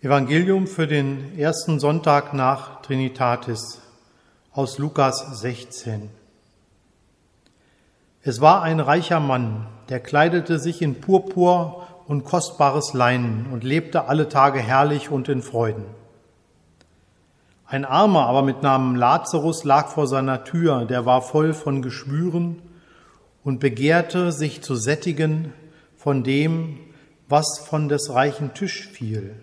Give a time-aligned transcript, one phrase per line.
[0.00, 3.80] Evangelium für den ersten Sonntag nach Trinitatis
[4.52, 6.08] aus Lukas 16.
[8.22, 14.04] Es war ein reicher Mann, der kleidete sich in Purpur und kostbares Leinen und lebte
[14.04, 15.86] alle Tage herrlich und in Freuden.
[17.66, 22.62] Ein Armer aber mit Namen Lazarus lag vor seiner Tür, der war voll von Geschwüren
[23.42, 25.52] und begehrte sich zu sättigen
[25.96, 26.78] von dem,
[27.28, 29.34] was von des reichen Tisch fiel.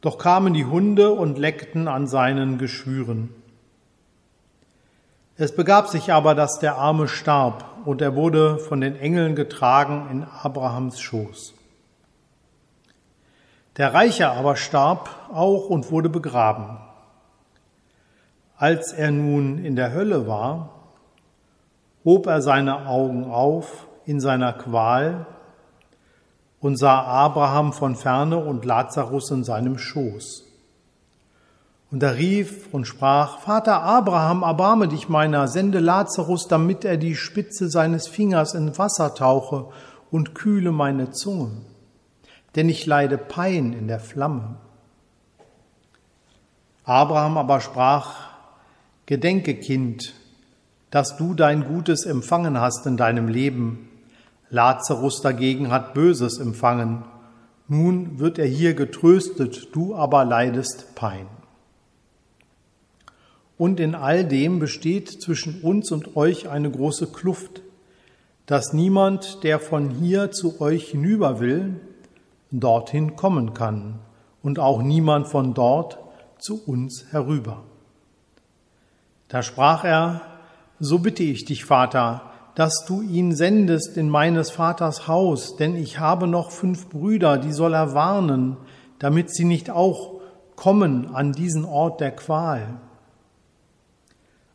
[0.00, 3.34] Doch kamen die Hunde und leckten an seinen Geschwüren.
[5.36, 10.08] Es begab sich aber, dass der Arme starb, und er wurde von den Engeln getragen
[10.10, 11.54] in Abrahams Schoß.
[13.76, 16.78] Der Reiche aber starb auch und wurde begraben.
[18.56, 20.70] Als er nun in der Hölle war,
[22.04, 25.26] hob er seine Augen auf in seiner Qual
[26.60, 30.44] und sah Abraham von ferne und Lazarus in seinem Schoß.
[31.90, 37.16] Und er rief und sprach, Vater Abraham, erbarme dich meiner, sende Lazarus, damit er die
[37.16, 39.66] Spitze seines Fingers in Wasser tauche
[40.10, 41.52] und kühle meine Zunge,
[42.56, 44.56] denn ich leide Pein in der Flamme.
[46.84, 48.28] Abraham aber sprach,
[49.06, 50.14] Gedenke, Kind,
[50.90, 53.87] dass du dein Gutes empfangen hast in deinem Leben,
[54.50, 57.04] Lazarus dagegen hat Böses empfangen.
[57.68, 61.26] Nun wird er hier getröstet, du aber leidest Pein.
[63.58, 67.62] Und in all dem besteht zwischen uns und euch eine große Kluft,
[68.46, 71.80] dass niemand, der von hier zu euch hinüber will,
[72.50, 73.98] dorthin kommen kann
[74.42, 75.98] und auch niemand von dort
[76.38, 77.64] zu uns herüber.
[79.28, 80.22] Da sprach er,
[80.80, 82.27] so bitte ich dich, Vater,
[82.58, 87.52] dass du ihn sendest in meines Vaters Haus, denn ich habe noch fünf Brüder, die
[87.52, 88.56] soll er warnen,
[88.98, 90.14] damit sie nicht auch
[90.56, 92.80] kommen an diesen Ort der Qual.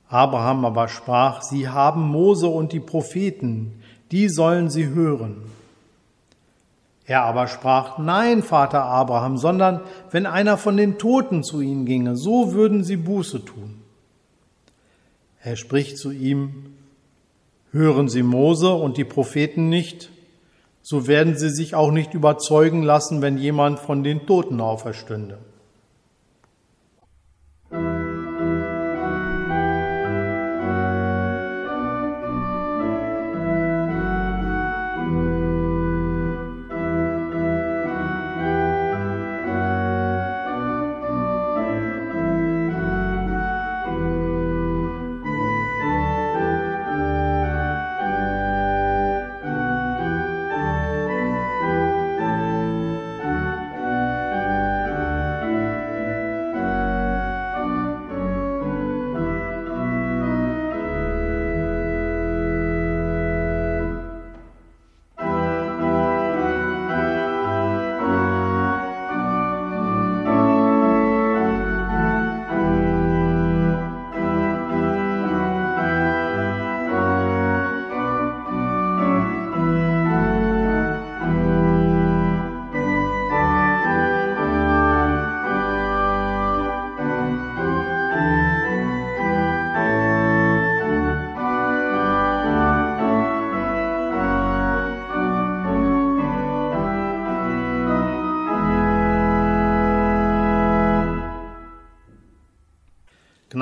[0.09, 5.37] Abraham aber sprach, sie haben Mose und die Propheten, die sollen sie hören.
[7.05, 9.79] Er aber sprach, nein, Vater Abraham, sondern
[10.11, 13.79] wenn einer von den Toten zu ihnen ginge, so würden sie Buße tun.
[15.41, 16.73] Er spricht zu ihm,
[17.73, 20.11] Hören Sie Mose und die Propheten nicht,
[20.83, 25.39] so werden Sie sich auch nicht überzeugen lassen, wenn jemand von den Toten auferstünde.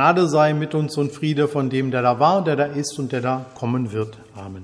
[0.02, 3.12] Gnade sei mit uns und Friede von dem, der da war, der da ist und
[3.12, 4.18] der da kommen wird.
[4.34, 4.64] Amen.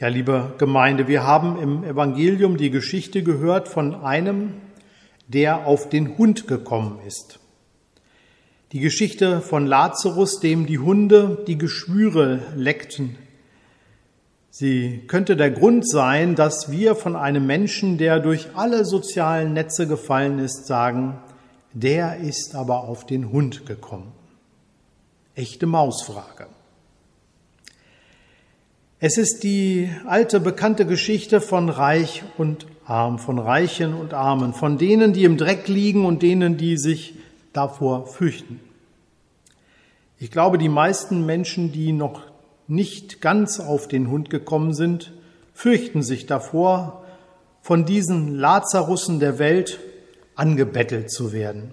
[0.00, 4.54] Ja, liebe Gemeinde, wir haben im Evangelium die Geschichte gehört von einem,
[5.28, 7.38] der auf den Hund gekommen ist.
[8.72, 13.16] Die Geschichte von Lazarus, dem die Hunde die Geschwüre leckten.
[14.50, 19.86] Sie könnte der Grund sein, dass wir von einem Menschen, der durch alle sozialen Netze
[19.86, 21.20] gefallen ist, sagen,
[21.74, 24.12] der ist aber auf den Hund gekommen.
[25.34, 26.46] Echte Mausfrage.
[29.00, 34.78] Es ist die alte bekannte Geschichte von Reich und Arm, von Reichen und Armen, von
[34.78, 37.14] denen, die im Dreck liegen und denen, die sich
[37.52, 38.60] davor fürchten.
[40.18, 42.22] Ich glaube, die meisten Menschen, die noch
[42.68, 45.12] nicht ganz auf den Hund gekommen sind,
[45.52, 47.04] fürchten sich davor,
[47.60, 49.80] von diesen Lazarussen der Welt
[50.36, 51.72] angebettelt zu werden.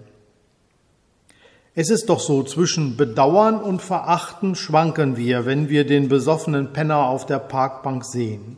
[1.74, 7.06] Es ist doch so, zwischen Bedauern und Verachten schwanken wir, wenn wir den besoffenen Penner
[7.06, 8.58] auf der Parkbank sehen.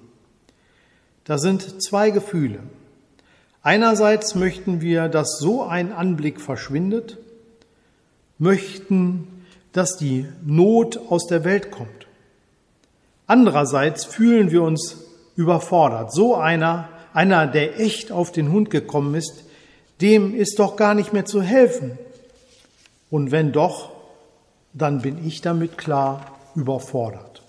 [1.26, 2.60] Da sind zwei Gefühle.
[3.62, 7.18] Einerseits möchten wir, dass so ein Anblick verschwindet,
[8.40, 12.08] möchten, dass die Not aus der Welt kommt.
[13.28, 16.12] Andererseits fühlen wir uns überfordert.
[16.14, 19.46] So einer, einer, der echt auf den Hund gekommen ist,
[20.02, 21.98] dem ist doch gar nicht mehr zu helfen.
[23.10, 23.92] Und wenn doch,
[24.74, 27.44] dann bin ich damit klar überfordert.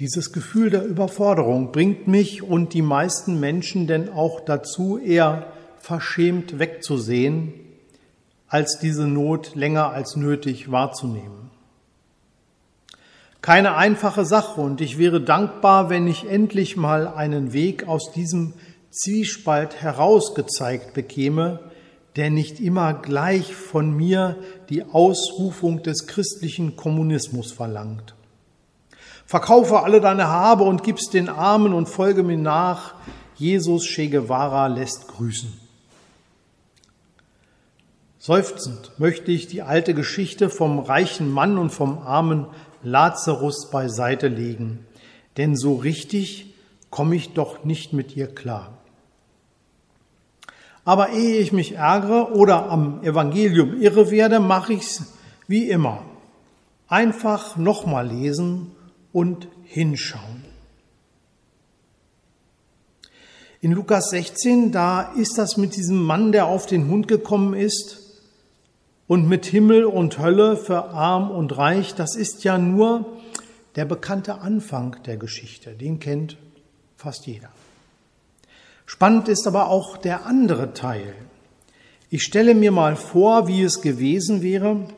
[0.00, 6.58] Dieses Gefühl der Überforderung bringt mich und die meisten Menschen denn auch dazu, eher verschämt
[6.58, 7.54] wegzusehen,
[8.48, 11.50] als diese Not länger als nötig wahrzunehmen.
[13.40, 18.54] Keine einfache Sache und ich wäre dankbar, wenn ich endlich mal einen Weg aus diesem
[18.94, 21.58] Zwiespalt herausgezeigt bekäme,
[22.14, 24.36] der nicht immer gleich von mir
[24.68, 28.14] die Ausrufung des christlichen Kommunismus verlangt.
[29.26, 32.94] Verkaufe alle deine Habe und gib's den Armen und folge mir nach.
[33.36, 35.52] Jesus Che Guevara lässt grüßen.
[38.20, 42.46] Seufzend möchte ich die alte Geschichte vom reichen Mann und vom armen
[42.84, 44.86] Lazarus beiseite legen,
[45.36, 46.54] denn so richtig
[46.90, 48.73] komme ich doch nicht mit ihr klar.
[50.84, 55.14] Aber ehe ich mich ärgere oder am Evangelium irre werde, mache ich's
[55.46, 56.02] wie immer.
[56.88, 58.72] Einfach nochmal lesen
[59.12, 60.44] und hinschauen.
[63.60, 68.04] In Lukas 16, da ist das mit diesem Mann, der auf den Hund gekommen ist
[69.06, 73.06] und mit Himmel und Hölle für arm und reich, das ist ja nur
[73.76, 75.72] der bekannte Anfang der Geschichte.
[75.72, 76.36] Den kennt
[76.96, 77.48] fast jeder.
[78.86, 81.14] Spannend ist aber auch der andere Teil.
[82.10, 84.88] Ich stelle mir mal vor, wie es gewesen wäre,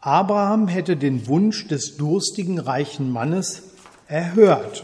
[0.00, 3.62] Abraham hätte den Wunsch des durstigen reichen Mannes
[4.06, 4.82] erhört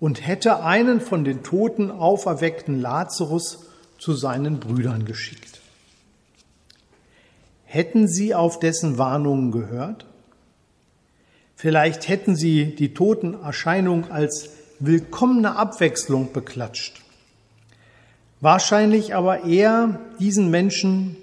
[0.00, 3.66] und hätte einen von den Toten auferweckten Lazarus
[3.98, 5.60] zu seinen Brüdern geschickt.
[7.64, 10.04] Hätten sie auf dessen Warnungen gehört?
[11.56, 14.50] Vielleicht hätten sie die Totenerscheinung als
[14.84, 17.00] willkommene Abwechslung beklatscht.
[18.40, 21.16] Wahrscheinlich aber eher diesen Menschen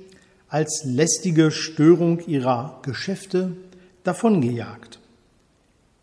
[0.48, 3.58] als lästige Störung ihrer Geschäfte
[4.04, 5.00] davongejagt.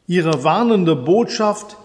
[0.07, 1.79] Ihre warnende Botschaft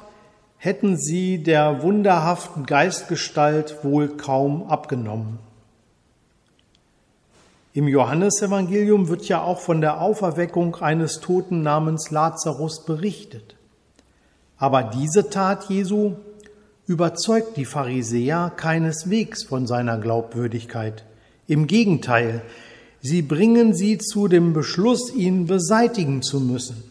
[0.58, 5.40] hätten sie der wunderhaften Geistgestalt wohl kaum abgenommen.
[7.74, 13.56] Im Johannesevangelium wird ja auch von der Auferweckung eines Toten namens Lazarus berichtet.
[14.62, 16.18] Aber diese Tat Jesu
[16.86, 21.03] überzeugt die Pharisäer keineswegs von seiner Glaubwürdigkeit.
[21.48, 22.44] Im Gegenteil,
[23.01, 26.84] sie bringen sie zu dem Beschluss, ihn beseitigen zu müssen.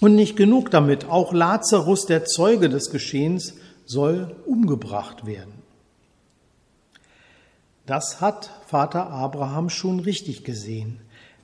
[0.00, 3.54] Und nicht genug damit, auch Lazarus, der Zeuge des Geschehens,
[3.86, 5.54] soll umgebracht werden.
[7.86, 11.00] Das hat Vater Abraham schon richtig gesehen,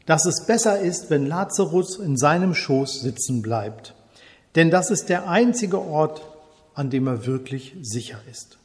[0.07, 3.97] dass es besser ist, wenn Lazarus in seinem Schoß sitzen bleibt.
[4.54, 6.23] Denn das ist der einzige Ort,
[6.75, 8.59] an dem er wirklich sicher ist.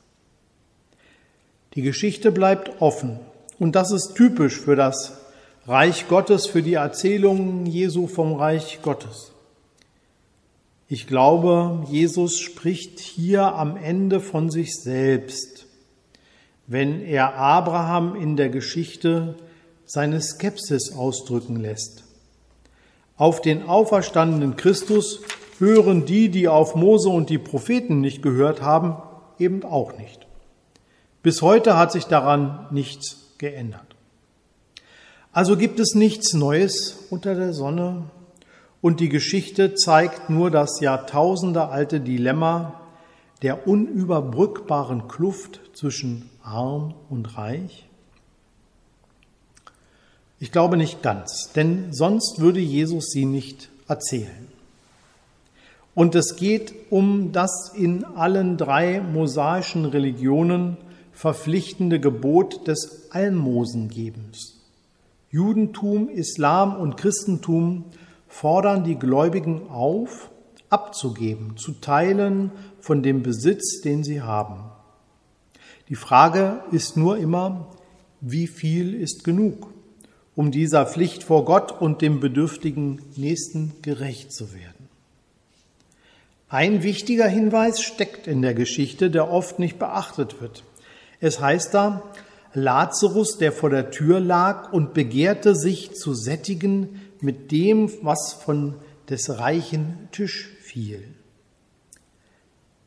[1.74, 3.20] Die Geschichte bleibt offen
[3.60, 5.18] und das ist typisch für das
[5.68, 9.32] Reich Gottes, für die Erzählungen Jesu vom Reich Gottes.
[10.88, 15.65] Ich glaube, Jesus spricht hier am Ende von sich selbst,
[16.68, 19.36] wenn er Abraham in der Geschichte
[19.86, 22.04] seine Skepsis ausdrücken lässt.
[23.18, 25.22] Auf den auferstandenen Christus
[25.59, 28.97] hören die, die auf Mose und die Propheten nicht gehört haben,
[29.39, 30.27] eben auch nicht.
[31.24, 33.95] Bis heute hat sich daran nichts geändert.
[35.31, 38.03] Also gibt es nichts Neues unter der Sonne
[38.81, 42.79] und die Geschichte zeigt nur das jahrtausendealte Dilemma
[43.41, 47.88] der unüberbrückbaren Kluft zwischen arm und reich?
[50.39, 54.54] Ich glaube nicht ganz, denn sonst würde Jesus sie nicht erzählen.
[55.96, 60.78] Und es geht um das in allen drei mosaischen Religionen
[61.14, 64.62] verpflichtende Gebot des Almosengebens.
[65.32, 67.86] Judentum, Islam und Christentum
[68.28, 70.30] fordern die Gläubigen auf,
[70.70, 74.66] abzugeben, zu teilen von dem Besitz, den sie haben.
[75.88, 77.68] Die Frage ist nur immer,
[78.20, 79.70] wie viel ist genug,
[80.36, 84.75] um dieser Pflicht vor Gott und dem bedürftigen Nächsten gerecht zu werden.
[86.48, 90.64] Ein wichtiger Hinweis steckt in der Geschichte, der oft nicht beachtet wird.
[91.20, 92.04] Es heißt da,
[92.54, 98.75] Lazarus, der vor der Tür lag und begehrte sich zu sättigen mit dem, was von
[99.10, 101.04] des reichen Tisch fiel.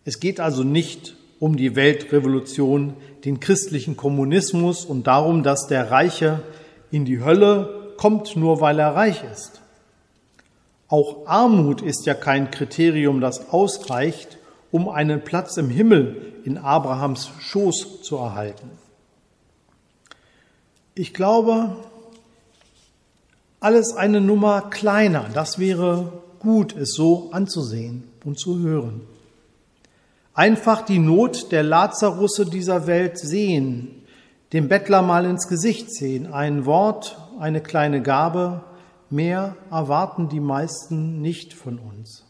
[0.04, 6.42] Es geht also nicht um die Weltrevolution, den christlichen Kommunismus und darum, dass der Reiche
[6.90, 9.60] in die Hölle kommt, nur weil er reich ist.
[10.88, 14.38] Auch Armut ist ja kein Kriterium, das ausreicht,
[14.72, 18.70] um einen Platz im Himmel in Abrahams Schoß zu erhalten.
[20.94, 21.76] Ich glaube,
[23.60, 29.02] alles eine Nummer kleiner, das wäre gut, es so anzusehen und zu hören.
[30.34, 34.04] Einfach die Not der Lazarusse dieser Welt sehen,
[34.52, 38.62] dem Bettler mal ins Gesicht sehen, ein Wort, eine kleine Gabe,
[39.10, 42.24] mehr erwarten die meisten nicht von uns.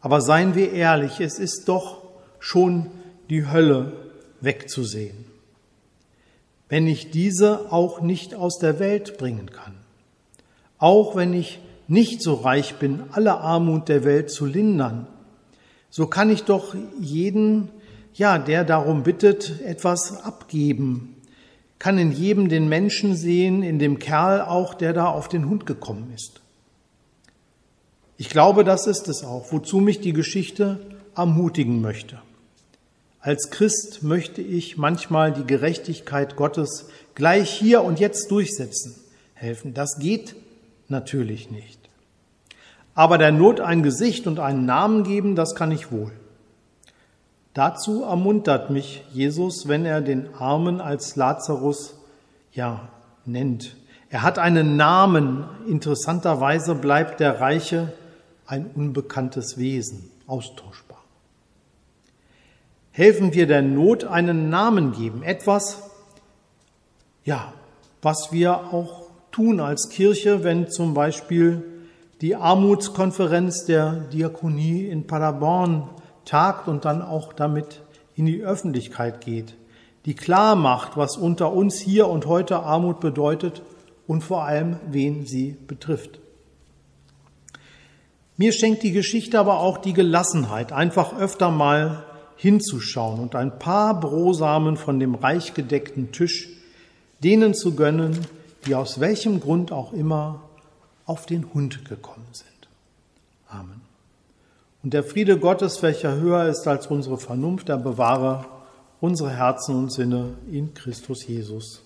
[0.00, 2.02] Aber seien wir ehrlich, es ist doch
[2.38, 2.90] schon
[3.30, 3.92] die Hölle
[4.40, 5.24] wegzusehen,
[6.68, 9.74] wenn ich diese auch nicht aus der Welt bringen kann.
[10.78, 15.06] Auch wenn ich nicht so reich bin, alle Armut der Welt zu lindern,
[15.88, 17.70] so kann ich doch jeden,
[18.14, 21.13] ja, der darum bittet, etwas abgeben,
[21.78, 25.66] kann in jedem den Menschen sehen, in dem Kerl auch, der da auf den Hund
[25.66, 26.40] gekommen ist.
[28.16, 30.80] Ich glaube, das ist es auch, wozu mich die Geschichte
[31.16, 32.20] ermutigen möchte.
[33.20, 38.96] Als Christ möchte ich manchmal die Gerechtigkeit Gottes gleich hier und jetzt durchsetzen
[39.32, 39.74] helfen.
[39.74, 40.36] Das geht
[40.88, 41.78] natürlich nicht.
[42.94, 46.12] Aber der Not ein Gesicht und einen Namen geben, das kann ich wohl.
[47.54, 51.94] Dazu ermuntert mich Jesus, wenn er den Armen als Lazarus
[52.52, 52.88] ja
[53.24, 53.76] nennt.
[54.10, 55.44] Er hat einen Namen.
[55.68, 57.92] Interessanterweise bleibt der Reiche
[58.44, 60.98] ein unbekanntes Wesen, austauschbar.
[62.90, 65.90] Helfen wir der Not einen Namen geben, etwas,
[67.24, 67.52] ja,
[68.02, 71.62] was wir auch tun als Kirche, wenn zum Beispiel
[72.20, 75.88] die Armutskonferenz der Diakonie in Paderborn
[76.24, 77.82] tagt und dann auch damit
[78.16, 79.54] in die Öffentlichkeit geht,
[80.04, 83.62] die klar macht, was unter uns hier und heute Armut bedeutet
[84.06, 86.18] und vor allem, wen sie betrifft.
[88.36, 92.04] Mir schenkt die Geschichte aber auch die Gelassenheit, einfach öfter mal
[92.36, 96.48] hinzuschauen und ein paar Brosamen von dem reich gedeckten Tisch
[97.22, 98.18] denen zu gönnen,
[98.66, 100.42] die aus welchem Grund auch immer
[101.06, 102.68] auf den Hund gekommen sind.
[103.48, 103.83] Amen.
[104.84, 108.44] Und der Friede Gottes, welcher höher ist als unsere Vernunft, er bewahre
[109.00, 111.82] unsere Herzen und Sinne in Christus Jesus.